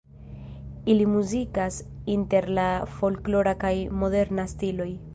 [0.93, 1.77] Ili muzikas
[2.15, 2.67] inter la
[2.97, 4.95] folklora kaj moderna stiloj.